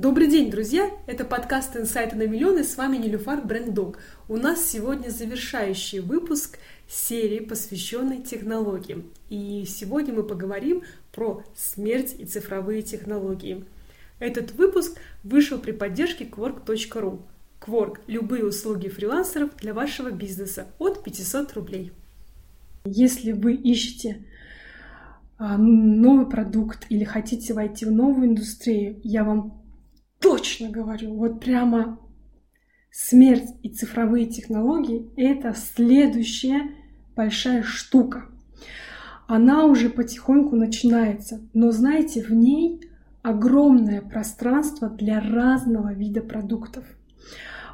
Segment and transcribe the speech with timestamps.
[0.00, 0.90] Добрый день, друзья!
[1.06, 3.98] Это подкаст «Инсайты на миллион» и с вами Нелюфар Бренддог.
[4.30, 9.10] У нас сегодня завершающий выпуск серии, посвященной технологиям.
[9.28, 13.66] И сегодня мы поговорим про смерть и цифровые технологии.
[14.20, 17.20] Этот выпуск вышел при поддержке Quark.ru.
[17.60, 21.92] Quark– любые услуги фрилансеров для вашего бизнеса от 500 рублей.
[22.86, 24.24] Если вы ищете
[25.36, 29.59] а, новый продукт или хотите войти в новую индустрию, я вам
[30.20, 31.98] точно говорю, вот прямо
[32.90, 36.70] смерть и цифровые технологии— это следующая
[37.16, 38.26] большая штука.
[39.26, 42.80] Она уже потихоньку начинается, но знаете, в ней
[43.22, 46.84] огромное пространство для разного вида продуктов—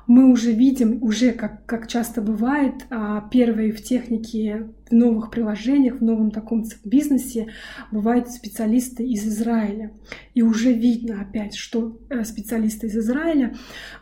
[0.06, 5.96] мы уже видим, уже как, как часто бывает, а, первые в технике, в новых приложениях,
[5.96, 7.48] в новом таком бизнесе
[7.90, 9.92] бывают специалисты из Израиля.
[10.34, 13.56] И уже видно опять, что э, специалисты из Израиля,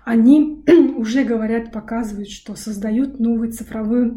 [0.04, 0.62] они
[0.96, 4.12] уже говорят, показывают, что создают новый цифровой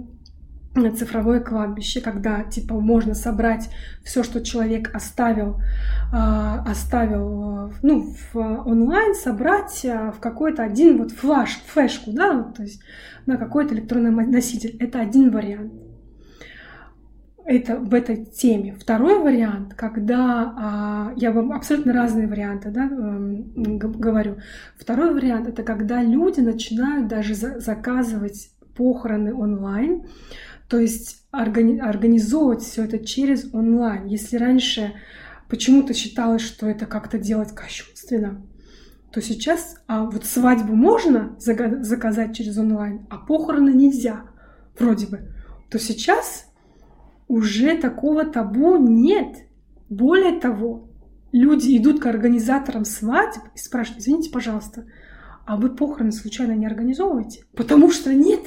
[0.91, 3.69] цифровое кладбище, когда типа можно собрать
[4.03, 5.61] все, что человек оставил,
[6.13, 12.63] а, оставил ну, в онлайн, собрать а, в какой-то один вот флаш, флешку, да, то
[12.63, 12.81] есть
[13.25, 14.75] на какой-то электронный носитель.
[14.79, 15.73] Это один вариант.
[17.45, 18.75] Это в этой теме.
[18.77, 24.37] Второй вариант, когда а, я вам абсолютно разные варианты да, эм, говорю.
[24.77, 30.03] Второй вариант это когда люди начинают даже заказывать похороны онлайн,
[30.69, 34.05] то есть органи- организовывать все это через онлайн.
[34.05, 34.93] Если раньше
[35.49, 38.41] почему-то считалось, что это как-то делать кощунственно,
[39.11, 44.23] то сейчас а вот свадьбу можно заказать через онлайн, а похороны нельзя,
[44.77, 45.33] вроде бы.
[45.69, 46.45] То сейчас
[47.27, 49.47] уже такого табу нет.
[49.89, 50.89] Более того,
[51.31, 54.85] люди идут к организаторам свадеб и спрашивают, извините, пожалуйста,
[55.47, 57.45] а вы похороны случайно не организовываете?
[57.55, 58.41] Потому что нет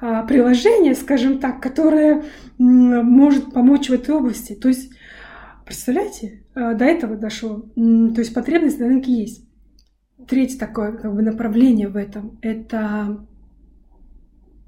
[0.00, 2.24] а, приложения, скажем так, которое
[2.58, 4.54] может помочь в этой области.
[4.54, 4.90] То есть,
[5.64, 7.60] представляете, а, до этого дошло.
[7.76, 9.48] То есть потребность на рынке есть.
[10.26, 13.24] Третье такое как бы, направление в этом– это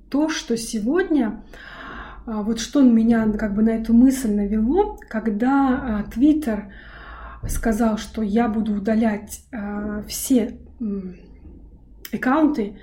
[0.08, 1.42] то, что сегодня,
[2.26, 6.72] а, вот что меня как бы на эту мысль навело, когда Твиттер
[7.48, 9.44] сказал, что я буду удалять
[10.06, 10.60] все
[12.12, 12.78] аккаунты,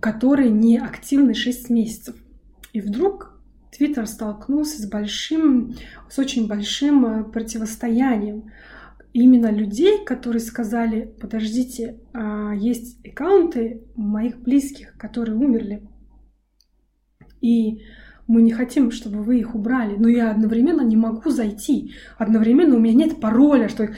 [0.00, 2.16] которые не активны 6 месяцев.
[2.72, 3.40] И вдруг
[3.72, 5.74] Твиттер столкнулся с большим,
[6.08, 8.50] с очень большим э, противостоянием
[9.12, 15.82] именно людей, которые сказали, подождите, а, есть аккаунты моих близких, которые умерли,
[17.40, 17.82] и
[18.26, 22.78] мы не хотим, чтобы вы их убрали, но я одновременно не могу зайти, одновременно у
[22.78, 23.88] меня нет пароля, что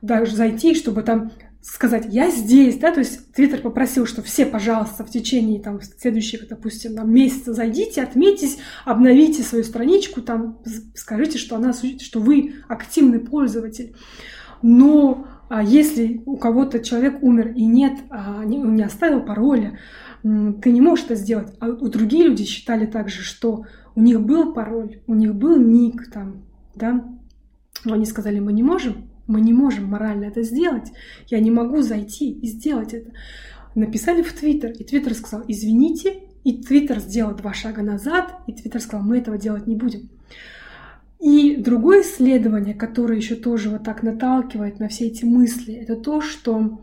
[0.00, 5.04] даже зайти, чтобы там сказать, я здесь, да, то есть Твиттер попросил, что все, пожалуйста,
[5.04, 10.58] в течение там следующих, допустим, там, месяца зайдите, отметьтесь, обновите свою страничку, там,
[10.94, 13.94] скажите, что она, что вы активный пользователь.
[14.60, 19.78] Но а если у кого-то человек умер и нет, а, не, не оставил пароля,
[20.22, 21.54] ты не можешь это сделать.
[21.60, 26.10] А у другие люди считали также, что у них был пароль, у них был ник
[26.10, 26.44] там,
[26.74, 27.04] да,
[27.84, 30.92] но они сказали, мы не можем, мы не можем морально это сделать.
[31.28, 33.12] Я не могу зайти и сделать это.
[33.74, 38.80] Написали в Твиттер, и Твиттер сказал, извините, и Твиттер сделал два шага назад, и Твиттер
[38.80, 40.10] сказал, мы этого делать не будем.
[41.20, 46.20] И другое исследование, которое еще тоже вот так наталкивает на все эти мысли, это то,
[46.20, 46.80] что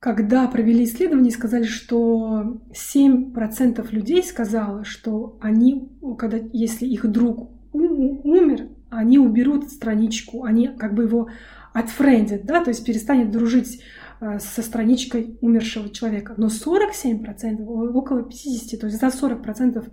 [0.00, 8.66] когда провели исследование, сказали, что 7% людей сказало, что они, когда, если их друг умер,
[8.92, 11.28] они уберут страничку, они как бы его
[11.72, 13.82] отфрендят, да, то есть перестанет дружить
[14.20, 16.34] э, со страничкой умершего человека.
[16.36, 19.90] Но 47%, около 50%, то есть за 40%,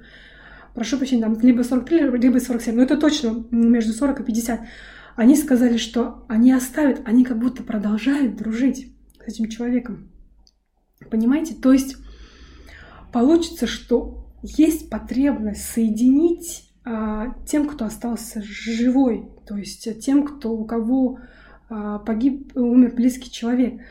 [0.73, 4.61] прошу прощения, там либо 43, либо 47, но это точно между 40 и 50,
[5.15, 8.93] они сказали, что они оставят, они как будто продолжают дружить
[9.25, 10.09] с этим человеком.
[11.09, 11.55] Понимаете?
[11.55, 11.95] То есть
[13.11, 16.68] получится, что есть потребность соединить
[17.45, 21.19] тем, кто остался живой, то есть тем, кто, у кого
[21.69, 23.81] а, погиб, умер близкий человек.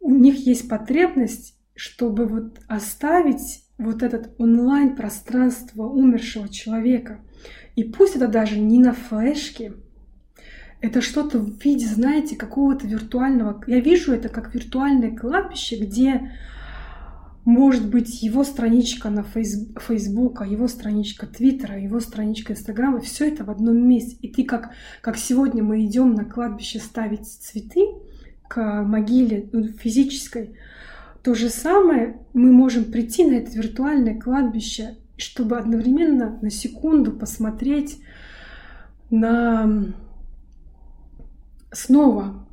[0.00, 7.20] У них есть потребность, чтобы вот оставить вот этот онлайн-пространство умершего человека.
[7.74, 9.72] И пусть это даже не на флешке,
[10.80, 13.62] это что-то в виде, знаете, какого-то виртуального...
[13.66, 16.32] Я вижу это как виртуальное кладбище, где
[17.44, 23.50] может быть его страничка на Фейсбука, его страничка Твиттера, его страничка Инстаграма, все это в
[23.50, 24.16] одном месте.
[24.22, 24.70] И ты как,
[25.02, 27.86] как сегодня мы идем на кладбище ставить цветы,
[28.48, 30.56] к могиле ну, физической,
[31.22, 37.98] то же самое мы можем прийти на это виртуальное кладбище, чтобы одновременно на секунду посмотреть
[39.10, 39.86] на
[41.72, 42.46] снова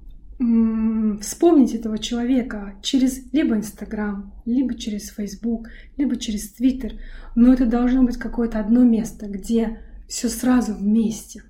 [1.22, 5.68] вспомнить этого человека через либо Инстаграм, либо через Фейсбук,
[5.98, 6.94] либо через Твиттер.
[7.36, 11.44] Но это должно быть какое-то одно место, где все сразу вместе.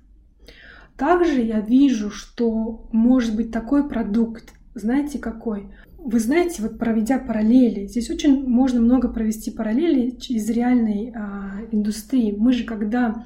[0.96, 5.68] Также я вижу, что может быть такой продукт, знаете какой?
[5.98, 12.34] Вы знаете, вот проведя параллели, здесь очень можно много провести параллели из реальной а, индустрии.
[12.36, 13.24] Мы же когда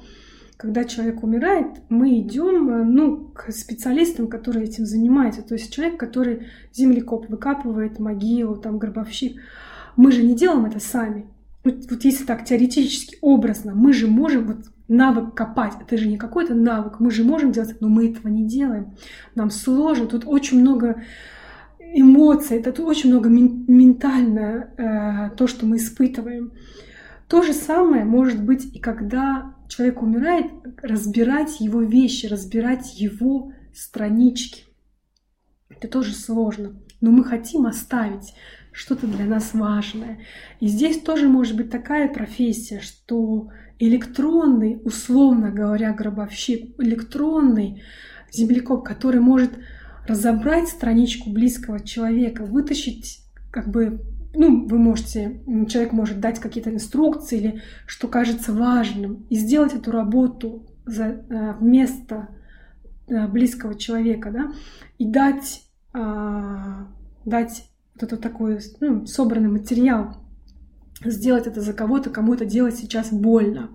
[0.57, 5.43] когда человек умирает, мы идем э, ну, к специалистам, которые этим занимаются.
[5.43, 9.39] То есть человек, который землекоп выкапывает могилу, там гробовщик.
[9.95, 11.27] Мы же не делаем это сами.
[11.63, 14.57] Вот, вот если так теоретически, образно, мы же можем вот
[14.87, 15.73] навык копать.
[15.79, 16.99] Это же не какой-то навык.
[16.99, 18.95] Мы же можем делать, но мы этого не делаем.
[19.35, 20.07] Нам сложно.
[20.07, 21.03] Тут очень много
[21.93, 26.51] эмоций, это тут очень много ментальное э, то, что мы испытываем.
[27.27, 30.51] То же самое может быть и когда человек умирает,
[30.81, 34.63] разбирать его вещи, разбирать его странички.
[35.69, 36.79] Это тоже сложно.
[37.01, 38.33] Но мы хотим оставить
[38.71, 40.19] что-то для нас важное.
[40.59, 47.83] И здесь тоже может быть такая профессия, что электронный, условно говоря, гробовщик, электронный
[48.31, 49.51] землекоп, который может
[50.07, 53.21] разобрать страничку близкого человека, вытащить
[53.51, 54.01] как бы
[54.37, 59.91] ну, вы можете, человек может дать какие-то инструкции или что кажется важным, и сделать эту
[59.91, 62.29] работу за, э, вместо
[63.07, 64.51] э, близкого человека, да,
[64.99, 65.63] и дать,
[65.93, 66.87] а,
[67.25, 70.17] дать вот этот такой ну, собранный материал,
[71.03, 73.71] сделать это за кого-то, кому это делать сейчас больно.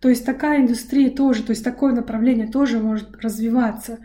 [0.00, 3.98] То есть такая индустрия тоже, то есть такое направление тоже может развиваться.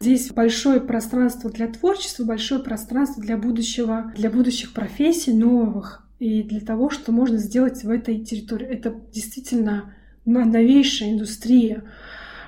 [0.00, 6.60] Здесь большое пространство для творчества, большое пространство для будущего, для будущих профессий новых и для
[6.60, 8.68] того, что можно сделать в этой территории.
[8.68, 11.82] Это действительно новейшая индустрия.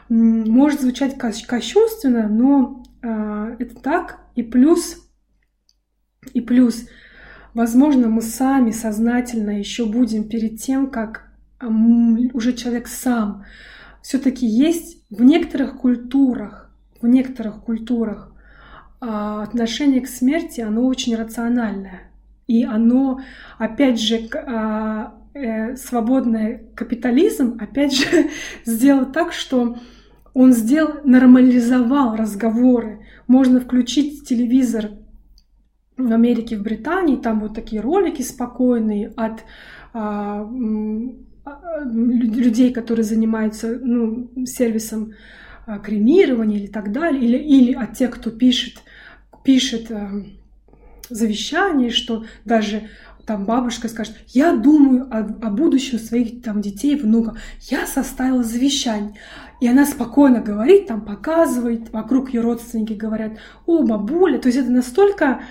[0.08, 4.20] Может звучать кощунственно, но э, это так.
[4.36, 5.10] И плюс,
[6.32, 6.86] и плюс,
[7.52, 13.44] возможно, мы сами сознательно еще будем перед тем, как уже человек сам.
[14.02, 16.69] Все-таки есть в некоторых культурах
[17.00, 18.32] в некоторых культурах
[19.00, 22.02] а, отношение к смерти, оно очень рациональное.
[22.46, 23.20] И оно,
[23.58, 28.28] опять же, а, э, свободный капитализм, опять же,
[28.64, 29.78] сделал так, что
[30.34, 33.06] он сделал, нормализовал разговоры.
[33.26, 34.90] Можно включить телевизор
[35.96, 39.44] в Америке, в Британии, там вот такие ролики спокойные от
[39.92, 40.46] а,
[41.84, 45.14] людей, которые занимаются ну, сервисом а,
[45.84, 48.82] кремирования или так далее, или, или от тех, кто пишет,
[49.44, 50.24] пишет э,
[51.08, 52.88] завещание, что даже
[53.26, 59.14] там бабушка скажет, я думаю о, о будущем своих там детей, внуков, я составила завещание.
[59.60, 63.34] И она спокойно говорит, там показывает, вокруг ее родственники говорят,
[63.66, 65.42] о, бабуля, то есть это настолько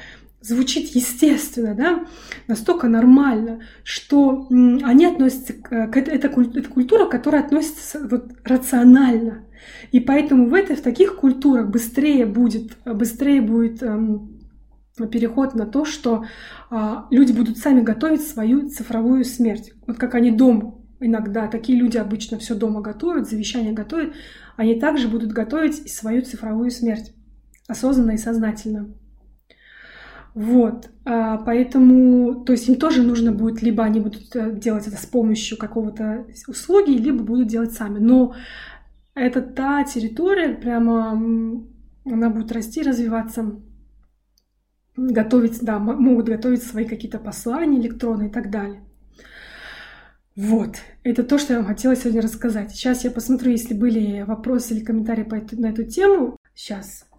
[0.41, 2.05] звучит естественно, да,
[2.47, 9.43] настолько нормально, что они относятся к, это, это, это культура, которая относится вот рационально.
[9.91, 14.39] И поэтому в, этой, в таких культурах быстрее будет, быстрее будет эм,
[15.11, 16.25] переход на то, что
[16.71, 19.73] э, люди будут сами готовить свою цифровую смерть.
[19.87, 24.13] Вот как они дома иногда, такие люди обычно все дома готовят, завещание готовят,
[24.57, 27.13] они также будут готовить и свою цифровую смерть
[27.67, 28.93] осознанно и сознательно.
[30.35, 34.95] Вот, а, поэтому, то есть им тоже нужно будет, либо они будут э, делать это
[34.97, 37.99] с помощью какого-то услуги, либо будут делать сами.
[37.99, 38.35] Но
[39.15, 41.11] это та территория, прямо
[42.05, 43.59] она будет расти, развиваться,
[44.95, 48.83] готовить, да, могут готовить свои какие-то послания электронные и так далее.
[50.35, 52.71] Вот, это то, что я вам хотела сегодня рассказать.
[52.71, 56.37] Сейчас я посмотрю, если были вопросы или комментарии по эту, на эту тему.
[56.55, 57.09] Сейчас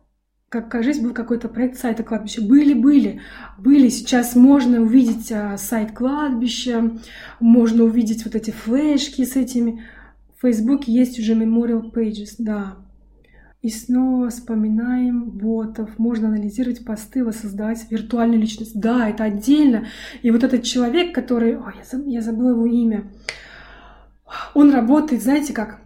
[0.51, 2.43] как, кажется, был какой-то проект сайта кладбища.
[2.43, 3.21] Были, были,
[3.57, 3.89] были.
[3.89, 6.99] Сейчас можно увидеть а, сайт кладбища,
[7.39, 9.85] можно увидеть вот эти флешки с этими.
[10.41, 12.79] В Фейсбуке есть уже memorial pages, да.
[13.61, 15.99] И снова вспоминаем ботов.
[15.99, 18.81] Можно анализировать посты, воссоздавать виртуальную личность.
[18.81, 19.89] Да, это отдельно.
[20.23, 21.59] И вот этот человек, который...
[21.59, 21.75] Ой,
[22.07, 23.05] я забыла его имя.
[24.55, 25.83] Он работает, знаете как?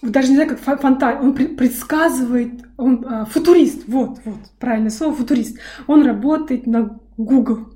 [0.00, 5.58] даже не знаю, как фантазия, он предсказывает, он а, футурист, вот, вот, правильное слово, футурист.
[5.86, 7.74] Он работает на Google.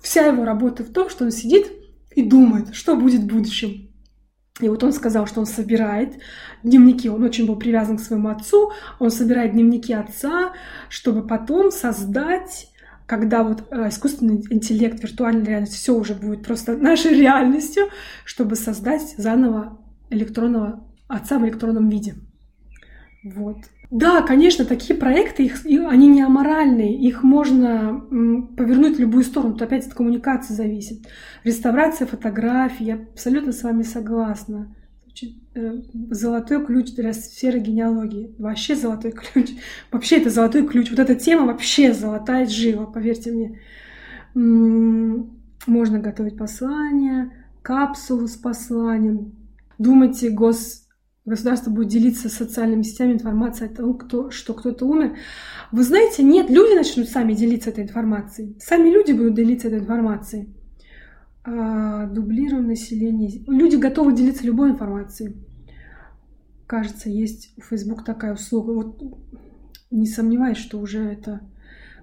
[0.00, 1.70] Вся его работа в том, что он сидит
[2.14, 3.89] и думает, что будет в будущем.
[4.60, 6.14] И вот он сказал, что он собирает
[6.62, 10.52] дневники, он очень был привязан к своему отцу, он собирает дневники отца,
[10.88, 12.66] чтобы потом создать
[13.06, 17.88] когда вот э, искусственный интеллект, виртуальная реальность, все уже будет просто нашей реальностью,
[18.24, 22.14] чтобы создать заново электронного отца в электронном виде.
[23.24, 23.56] Вот.
[23.90, 28.00] Да, конечно, такие проекты, их, они не аморальные, их можно
[28.56, 31.08] повернуть в любую сторону, то опять от коммуникации зависит.
[31.42, 34.72] Реставрация фотографий, я абсолютно с вами согласна.
[35.52, 35.80] Э,
[36.10, 38.34] золотой ключ для сферы генеалогии.
[38.38, 39.50] Вообще золотой ключ.
[39.90, 40.90] Вообще это золотой ключ.
[40.90, 43.60] Вот эта тема вообще золотая жива, поверьте мне.
[45.66, 47.32] Можно готовить послание,
[47.62, 49.32] капсулу с посланием.
[49.78, 50.86] Думайте, гос
[51.24, 55.16] государство будет делиться социальными сетями информацией о том, кто, что кто-то умер.
[55.72, 58.56] Вы знаете, нет, люди начнут сами делиться этой информацией.
[58.60, 60.48] Сами люди будут делиться этой информацией.
[61.44, 63.42] А, дублируем население.
[63.46, 65.36] Люди готовы делиться любой информацией.
[66.66, 68.72] Кажется, есть у Facebook такая услуга.
[68.72, 69.02] Вот
[69.90, 71.40] не сомневаюсь, что уже это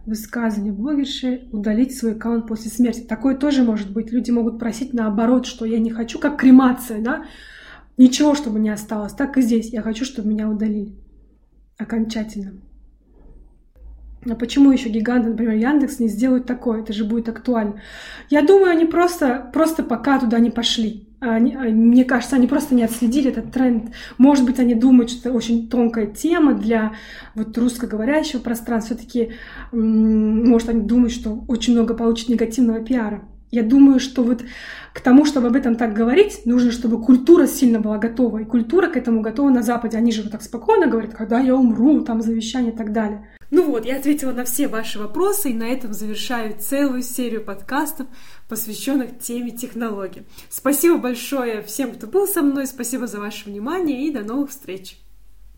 [0.06, 3.02] высказывание блогерши удалить свой аккаунт после смерти.
[3.02, 4.12] Такое тоже может быть.
[4.12, 7.26] Люди могут просить наоборот, что я не хочу, как кремация, да,
[7.98, 9.13] Ничего, чтобы не осталось.
[9.13, 9.74] Так и здесь.
[9.74, 10.96] Я хочу, чтобы меня удалили.
[11.77, 12.54] Окончательно.
[14.30, 16.82] А почему еще гиганты, например, Яндекс не сделают такое?
[16.82, 17.82] Это же будет актуально.
[18.30, 21.08] Я думаю, они просто, просто пока туда не пошли.
[21.20, 23.92] Они, а, мне кажется, они просто не отследили этот тренд.
[24.18, 26.94] Может быть, они думают, что это очень тонкая тема для
[27.36, 28.96] вот русскоговорящего пространства.
[28.96, 29.32] Все-таки,
[29.72, 33.24] может, они думают, что очень много получат негативного пиара.
[33.51, 34.44] Я думаю, что вот
[34.94, 38.39] к тому, чтобы об этом так говорить, нужно, чтобы культура сильно была готова.
[38.39, 39.98] И культура к этому готова на Западе.
[39.98, 43.27] Они же вот так спокойно говорят, когда я умру, там завещание и так далее.
[43.50, 48.08] Ну вот, я ответила на все ваши вопросы и на этом завершаю целую серию подкастов,
[48.50, 50.24] посвященных теме технологий.
[50.50, 54.98] Спасибо большое всем, кто был со мной, спасибо за ваше внимание и до новых встреч!